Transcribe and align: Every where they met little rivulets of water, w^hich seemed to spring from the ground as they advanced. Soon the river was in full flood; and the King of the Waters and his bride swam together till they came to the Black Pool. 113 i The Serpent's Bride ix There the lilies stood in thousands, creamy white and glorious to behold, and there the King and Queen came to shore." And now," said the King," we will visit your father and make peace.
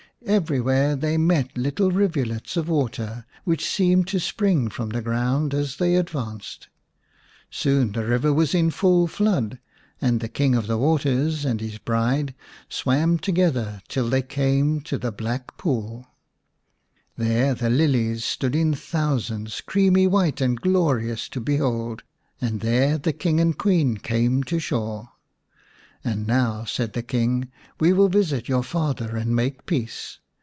Every 0.23 0.61
where 0.61 0.95
they 0.95 1.17
met 1.17 1.57
little 1.57 1.89
rivulets 1.89 2.55
of 2.55 2.69
water, 2.69 3.25
w^hich 3.47 3.61
seemed 3.61 4.07
to 4.09 4.19
spring 4.19 4.69
from 4.69 4.89
the 4.89 5.01
ground 5.01 5.51
as 5.51 5.77
they 5.77 5.95
advanced. 5.95 6.67
Soon 7.49 7.91
the 7.93 8.05
river 8.05 8.31
was 8.31 8.53
in 8.53 8.69
full 8.69 9.07
flood; 9.07 9.57
and 9.99 10.19
the 10.19 10.29
King 10.29 10.53
of 10.53 10.67
the 10.67 10.77
Waters 10.77 11.43
and 11.43 11.59
his 11.59 11.79
bride 11.79 12.35
swam 12.69 13.17
together 13.17 13.81
till 13.87 14.11
they 14.11 14.21
came 14.21 14.79
to 14.81 14.99
the 14.99 15.11
Black 15.11 15.57
Pool. 15.57 16.05
113 17.15 17.25
i 17.25 17.25
The 17.25 17.25
Serpent's 17.25 17.25
Bride 17.25 17.25
ix 17.25 17.59
There 17.59 17.69
the 17.69 17.75
lilies 17.75 18.23
stood 18.23 18.55
in 18.55 18.73
thousands, 18.75 19.61
creamy 19.61 20.05
white 20.05 20.39
and 20.39 20.61
glorious 20.61 21.27
to 21.29 21.39
behold, 21.41 22.03
and 22.39 22.59
there 22.59 22.99
the 22.99 23.11
King 23.13 23.39
and 23.39 23.57
Queen 23.57 23.97
came 23.97 24.43
to 24.43 24.59
shore." 24.59 25.07
And 26.11 26.25
now," 26.25 26.65
said 26.65 26.93
the 26.93 27.03
King," 27.03 27.51
we 27.79 27.93
will 27.93 28.09
visit 28.09 28.49
your 28.49 28.63
father 28.63 29.15
and 29.15 29.35
make 29.35 29.67
peace. 29.67 30.17